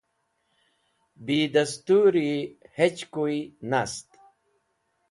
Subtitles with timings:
[1.25, 2.29] Bi destũri
[2.77, 3.37] hechkuy
[3.71, 4.07] nast.